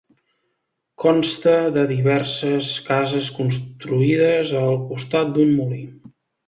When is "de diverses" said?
1.75-2.71